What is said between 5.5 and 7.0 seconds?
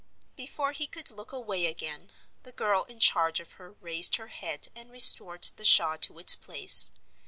the shawl to its place.